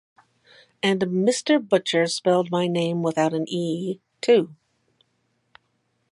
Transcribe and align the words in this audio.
And 0.81 0.99
Mr. 1.01 1.59
Butcher 1.63 2.07
spelled 2.07 2.49
my 2.49 2.65
name 2.65 3.03
without 3.03 3.35
an 3.35 3.47
e, 3.47 3.99
too. 4.19 4.55